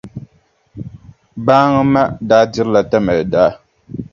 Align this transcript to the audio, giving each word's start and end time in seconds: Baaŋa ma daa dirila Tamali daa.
Baaŋa 1.45 1.81
ma 1.93 2.03
daa 2.29 2.43
dirila 2.51 2.81
Tamali 2.91 3.23
daa. 3.33 3.51